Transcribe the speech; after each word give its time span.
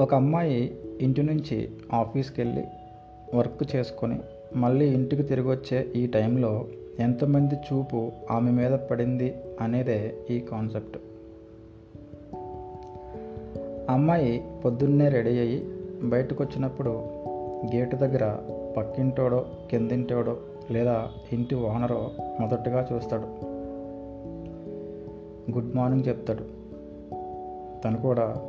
ఒక 0.00 0.14
అమ్మాయి 0.14 0.78
ఇంటి 1.00 1.22
నుంచి 1.22 1.70
ఆఫీస్కి 1.92 2.40
వెళ్ళి 2.40 2.64
వర్క్ 3.36 3.76
చేసుకొని 3.76 4.18
మళ్ళీ 4.56 4.86
ఇంటికి 4.94 5.22
తిరిగి 5.22 5.50
వచ్చే 5.50 5.92
ఈ 5.96 6.06
టైంలో 6.06 6.66
ఎంతమంది 6.98 7.54
చూపు 7.54 8.12
ఆమె 8.30 8.50
మీద 8.50 8.72
పడింది 8.72 9.34
అనేదే 9.60 10.14
ఈ 10.30 10.40
కాన్సెప్ట్. 10.40 10.98
అమ్మాయి 13.90 14.44
పొద్దున్నే 14.64 15.08
రెడీ 15.08 15.38
అయ్యి 15.38 15.68
బయటకు 16.04 16.44
వచ్చినప్పుడు 16.44 16.90
గేటు 17.74 17.96
దగ్గర 17.96 18.38
పక్కింటోడో 18.76 19.44
కిందింటోడో 19.70 20.36
లేదా 20.70 21.10
ఇంటి 21.32 21.54
ఓనరో 21.54 22.10
మొదటగా 22.40 22.88
చూస్తాడు. 22.92 23.26
గుడ్ 25.52 25.76
మార్నింగ్ 25.76 26.08
చెప్తాడు. 26.08 26.44
తను 27.82 28.02
కూడా 28.02 28.47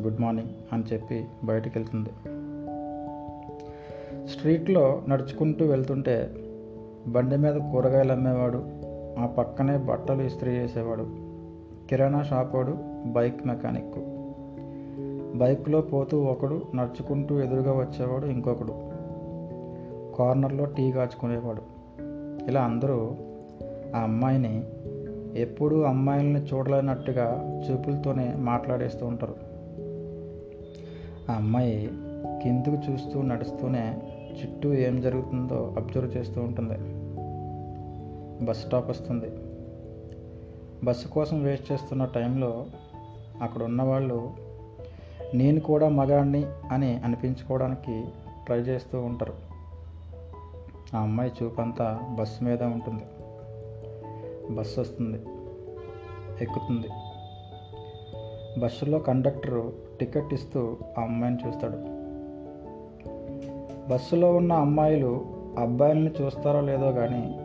గుడ్ 0.00 0.20
మార్నింగ్ 0.20 0.48
అని 0.72 0.84
చెప్పి 0.92 1.24
బయటకు 1.44 1.78
వెళ్తుంది 1.78 2.10
స్ట్రీట్లో 4.28 5.02
నడుచుకుంటూ 5.08 5.66
వెళ్తుంటే 5.66 6.34
బండి 7.06 7.36
మీద 7.36 7.54
కూరగాయలు 7.54 8.12
అమ్మేవాడు 8.12 8.62
ఆ 9.20 9.26
పక్కనే 9.26 9.76
బట్టలు 9.76 10.22
ఇస్త్రీ 10.22 10.50
చేసేవాడు 10.50 11.06
కిరాణా 11.88 12.22
షాపోడు 12.22 12.78
బైక్ 13.06 13.46
మెకానిక్. 13.46 13.94
బైక్లో 15.38 15.80
పోతూ 15.80 16.22
ఒకడు 16.22 16.62
నడుచుకుంటూ 16.74 17.40
ఎదురుగా 17.40 17.72
వచ్చేవాడు 17.72 18.26
ఇంకొకడు. 18.26 18.74
కార్నర్లో 20.16 20.64
టీ 20.64 20.92
కాచుకునేవాడు. 20.92 21.62
ఇలా 22.48 22.62
అందరూ 22.62 23.16
ఆ 23.96 24.00
అమ్మాయిని 24.00 24.62
ఎప్పుడూ 25.38 25.82
అమ్మాయిల్ని 25.82 26.40
చూడలేనట్టుగా 26.40 27.44
చూపులతోనే 27.70 28.34
మాట్లాడేస్తూ 28.36 29.06
ఉంటారు. 29.06 29.36
ఆ 31.32 31.34
అమ్మాయి 31.34 31.90
కిందకు 32.42 32.92
చూస్తూ 32.92 33.22
నడుస్తూనే 33.22 34.02
చుట్టూ 34.40 34.72
ఏం 34.72 35.00
జరుగుతుందో 35.00 35.74
అబ్జర్వ్ 35.76 36.16
చేస్తూ 36.16 36.40
ఉంటుంది. 36.40 36.74
బస్ 38.44 38.66
స్టాప్ 38.66 38.90
వస్తుంది. 38.90 39.26
బస్సు 40.84 41.08
కోసం 41.08 41.42
వెయిట్ 41.42 41.72
చేస్తున్న 41.72 42.04
టైంలో 42.04 42.66
అక్కడ 43.42 43.62
ఉన్నవాళ్ళు 43.62 44.30
నేను 45.34 45.60
కూడా 45.60 45.88
మగాడిని 45.88 46.46
అని 46.72 46.98
అనిపించుకోవడానికి 46.98 48.04
ట్రై 48.46 48.58
చేస్తూ 48.58 49.00
ఉంటారు. 49.00 49.34
ఆ 50.96 51.00
అమ్మాయి 51.00 51.32
చూపంతా 51.42 52.00
బస్సు 52.18 52.44
మీద 52.44 52.62
ఉంటుంది. 52.62 53.02
బస్సు 54.50 54.80
వస్తుంది 54.80 55.18
ఎక్కుతుంది. 56.44 56.88
బస్సులో 58.60 58.98
కండక్టరు 58.98 59.72
టికెట్ 60.00 60.34
ఇస్తూ 60.34 60.76
ఆ 60.98 61.02
అమ్మాయిని 61.02 61.48
చూస్తాడు. 61.48 61.98
బస్సులో 63.88 64.36
ఉన్న 64.36 64.52
అమ్మాయిలు 64.52 65.26
అబ్బాయిల్ని 65.58 66.12
చూస్తారో 66.22 66.60
లేదో 66.60 66.92
కానీ 66.92 67.38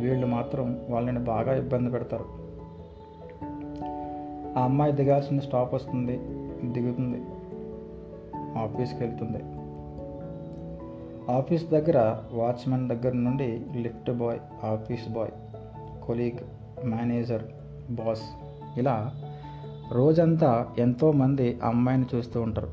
వీళ్ళు 0.00 0.26
మాత్రం 0.26 0.80
వాళ్ళని 0.90 1.18
బాగా 1.18 1.54
ఇబ్బంది 1.54 1.90
పెడతారు. 1.90 2.24
ఆ 4.58 4.64
అమ్మాయి 4.64 4.92
దిగాల్సిన 4.92 5.40
స్టాప్ 5.40 5.74
వస్తుంది 5.74 6.16
దిగుతుంది 6.72 7.22
ఆఫీస్కి 8.58 9.04
వెళ్తుంది. 9.04 9.42
ఆఫీస్ 11.32 11.70
దగ్గర 11.70 12.16
వాచ్మెన్ 12.32 12.88
దగ్గర 12.88 13.12
నుండి 13.12 13.66
lift 13.76 14.10
boy 14.10 14.40
office 14.64 15.08
boy 15.08 15.30
colleague 16.06 16.38
manager 16.86 17.42
boss 17.90 18.22
ఇలా 18.78 19.12
రోజంతా 19.92 20.66
ఎంతోమంది 20.78 21.58
అమ్మాయిని 21.64 22.06
చూస్తూ 22.14 22.42
ఉంటారు. 22.42 22.70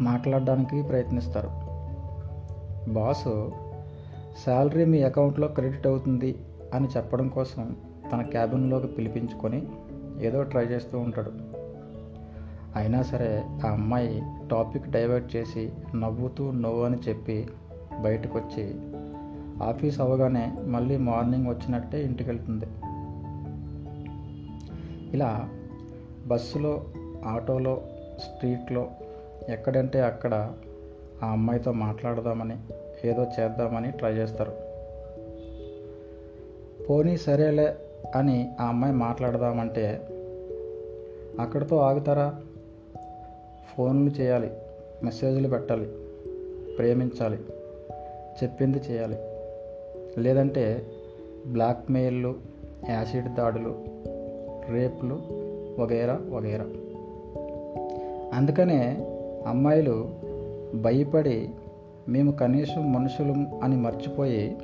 మాట్లాడడానికి 0.00 0.82
ప్రయత్నిస్తారు. 0.82 1.50
బాసు 2.92 3.52
శాలరీ 4.46 4.84
మీ 4.84 5.02
అకౌంట్లో 5.02 5.48
క్రెడిట్ 5.48 5.86
అవుతుంది 5.86 6.44
అని 6.74 6.88
చెప్పడం 6.96 7.28
కోసం 7.28 7.76
తన 8.12 8.22
క్యాబిన్లోకి 8.22 8.86
పిలిపించుకొని 8.86 9.66
ఏదో 10.20 10.42
ట్రై 10.42 10.64
చేస్తూ 10.64 10.98
ఉంటాడు. 10.98 11.32
అయినా 12.76 13.02
సరే 13.02 13.44
ఆ 13.66 13.68
అమ్మాయి 13.68 14.22
టాపిక్ 14.50 14.90
డైవర్ట్ 14.90 15.36
చేసి 15.36 15.72
నవ్వుతూ 15.94 16.50
నో 16.50 16.82
అని 16.82 16.96
చెప్పి 17.08 17.48
బయటకు 18.00 18.38
వచ్చి 18.38 18.74
ఆఫీస్ 19.62 20.00
అవగానే 20.00 20.52
మళ్ళీ 20.64 20.96
మార్నింగ్ 20.96 21.46
వచ్చినట్టే 21.46 22.04
ఇంటికి 22.04 22.30
వెళ్తుంది 22.30 22.64
ఇలా 25.16 25.48
బస్సులో 26.26 26.84
ఆటోలో 27.24 27.82
స్ట్రీట్లో 28.18 28.90
ఎక్కడంటే 29.48 30.02
అక్కడ 30.02 30.52
ఆ 31.22 31.26
అమ్మాయితో 31.26 31.72
మాట్లాడదామని 31.72 32.56
ఏదో 33.04 33.26
చేద్దామని 33.40 33.90
ట్రై 33.90 34.12
చేస్తారు. 34.12 34.52
పోనీ 36.84 37.16
సరేలే 37.16 37.76
అని 38.14 38.56
ఆ 38.60 38.64
అమ్మాయి 38.64 38.94
మాట్లాడదామంటే 38.94 40.08
అక్కడితో 41.40 41.76
ఆగుతారా? 41.76 42.40
ఫోన్లు 43.74 44.10
చేయాలి 44.10 44.50
మెసేజ్లు 45.02 45.48
పెట్టాలి 45.48 45.86
ప్రేమించాలి 46.78 47.38
చెప్పింది 48.42 48.78
చేయాలి. 48.78 49.33
లేదంటే 50.18 50.86
బ్లాక్మెయిల్లు 51.46 52.34
యాసిడ్ 52.88 53.34
దాడులు 53.34 53.84
రేపులు 54.68 55.18
వగైరా 55.80 56.20
వగైరా. 56.30 56.64
అందుకనే 58.34 58.96
అమ్మాయిలు 59.46 60.10
భయపడి 60.74 61.50
మేము 62.08 62.32
కనీసం 62.32 62.92
మనుషులు 62.92 63.34
అని 63.64 63.76
మర్చిపోయి 63.76 64.58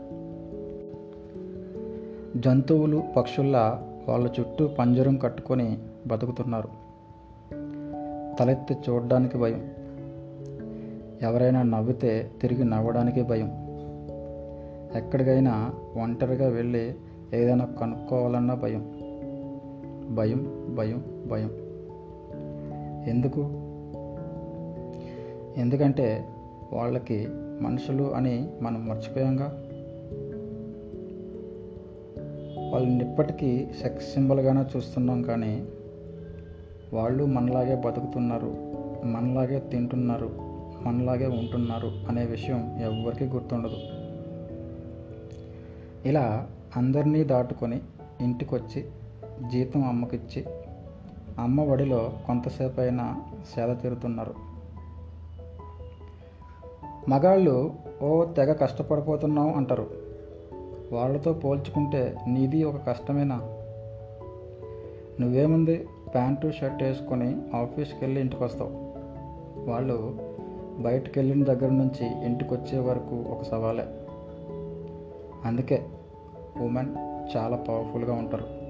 జంతువులు 2.37 3.03
పక్షుల్లా 3.17 3.87
వాళ్ళ 4.09 4.31
చుట్టూ 4.41 4.69
పంజరం 4.69 5.17
కట్టుకొని 5.17 5.79
బతుకుతున్నారు. 6.07 6.69
తలెత్తి 8.37 8.75
చూడడానికి 8.75 9.39
భయం. 9.39 9.71
ఎవరైనా 11.23 11.63
నవ్వితే 11.63 12.31
తిరిగి 12.43 12.65
నవ్వడానికి 12.65 13.23
భయం. 13.23 13.60
ఎక్కడికైనా 14.95 15.73
ఒంటరిగా 15.97 16.49
వెళ్ళి 16.49 16.95
ఏదైనా 17.35 17.65
కనుక్కోవాలన్నా 17.65 18.55
భయం. 18.55 18.81
భయం 20.15 20.67
భయం 20.75 21.29
భయం. 21.31 21.51
ఎందుకు? 23.09 23.41
ఎందుకంటే 25.61 26.25
వాళ్ళకి 26.73 27.29
మనుషులు 27.61 28.15
అని 28.15 28.49
మనం 28.63 28.89
మర్చిపోయాంగా? 28.89 29.45
వాళ్ళని 32.73 33.11
ఇప్పటికీ 33.11 33.69
సెక్స్ 33.83 34.15
సింబల్గానే 34.15 34.65
చూస్తున్నాం 34.77 35.23
కానీ 35.23 35.67
వాళ్ళు 36.93 37.25
మనలాగే 37.25 37.75
బతుకుతున్నారు 37.75 38.55
మనలాగే 39.05 39.59
తింటున్నారు 39.59 40.31
మనలాగే 40.83 41.27
ఉంటున్నారు 41.27 41.93
అనే 42.09 42.25
విషయం 42.25 42.79
ఎవరికీ 42.81 43.25
గుర్తుండదు. 43.25 44.00
ఇలా 46.07 46.49
అందరినీ 46.77 47.25
దాటుకొని 47.25 47.81
ఇంటికొచ్చి 48.21 48.91
జీతం 49.51 49.89
అమ్మకిచ్చి 49.89 50.45
అమ్మ 51.39 51.61
ఒడిలో 51.61 52.13
కొంతసేపు 52.27 52.81
అయినా 52.81 53.23
సేద 53.55 53.77
తీరుతున్నారు. 53.83 54.35
మగాళ్ళు 57.09 57.73
ఓ 58.03 58.25
తెగ 58.25 58.53
కష్టపడిపోతున్నాం 58.53 59.55
అంటారు. 59.55 59.91
వాళ్ళతో 60.93 61.33
పోల్చుకుంటే 61.33 62.19
నీది 62.29 62.65
ఒక 62.65 62.87
కష్టమేనా? 62.87 63.41
నువ్వేముంది 65.21 65.89
ప్యాంటు 66.15 66.51
షర్ట్ 66.51 66.83
వేసుకొని 66.83 67.37
ఆఫీస్కి 67.57 68.05
వెళ్ళి 68.05 68.21
ఇంటికి 68.21 68.45
వస్తావు 68.45 68.71
వాళ్ళు 69.71 70.19
బయటకు 70.79 71.13
వెళ్ళిన 71.17 71.45
దగ్గర 71.45 71.71
నుంచి 71.71 72.25
ఇంటికి 72.27 72.55
వచ్చే 72.55 72.79
వరకు 72.79 73.25
ఒక 73.31 73.43
సవాలే. 73.43 73.87
అందుకే 75.45 75.87
ఉమెన్ 76.61 76.97
చాలా 77.37 77.57
పవర్ఫుల్గా 77.57 78.13
ఉంటారు. 78.15 78.61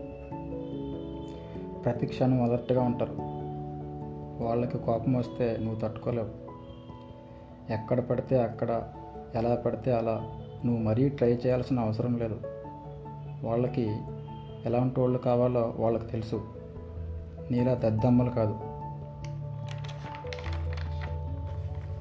ప్రతి 1.82 2.06
క్షణం 2.06 2.42
అలర్ట్గా 2.42 2.82
ఉంటారు. 2.82 3.16
వాళ్ళకి 4.44 4.78
కోపం 4.78 5.14
వస్తే 5.14 5.58
నువ్వు 5.60 5.80
తట్టుకోలేవు. 5.80 6.28
ఎక్కడ 7.72 8.00
పడితే 8.00 8.42
అక్కడ 8.42 8.92
ఎలా 9.34 9.54
పడితే 9.54 9.92
అలా 9.92 10.32
నువ్వు 10.64 10.82
మరీ 10.82 11.08
ట్రై 11.08 11.32
చేయాల్సిన 11.32 11.80
అవసరం 11.80 12.18
లేదు. 12.18 12.40
వాళ్ళకి 13.44 13.96
ఎలాంటి 14.64 15.00
వాళ్ళు 15.00 15.18
కావాలో 15.18 15.74
వాళ్ళకి 15.78 16.06
తెలుసు. 16.06 16.42
నీలా 17.50 17.74
దద్దమ్మలు 17.74 18.30
కాదు. 18.30 18.58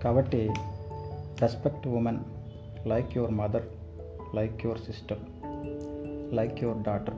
కాబట్టి 0.04 0.50
respect 1.42 1.88
women 1.88 2.20
like 2.88 3.18
your 3.18 3.32
mother. 3.32 3.64
Like 4.34 4.64
your 4.64 4.80
sister 4.80 5.22
like 6.34 6.58
your 6.64 6.82
daughter 6.82 7.18